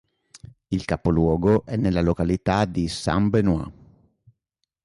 [0.71, 3.71] Il capoluogo è nella località di Saint-Benoît.